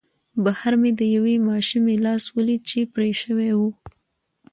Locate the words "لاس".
2.05-2.23